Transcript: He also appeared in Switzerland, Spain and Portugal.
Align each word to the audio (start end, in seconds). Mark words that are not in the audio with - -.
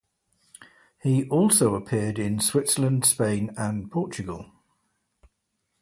He 1.03 1.29
also 1.29 1.75
appeared 1.75 2.17
in 2.17 2.39
Switzerland, 2.39 3.05
Spain 3.05 3.53
and 3.55 3.91
Portugal. 3.91 4.51